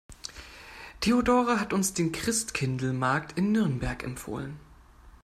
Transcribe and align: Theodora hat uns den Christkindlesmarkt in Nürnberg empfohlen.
Theodora 1.01 1.59
hat 1.59 1.73
uns 1.73 1.93
den 1.93 2.11
Christkindlesmarkt 2.11 3.37
in 3.37 3.51
Nürnberg 3.51 4.01
empfohlen. 4.03 4.59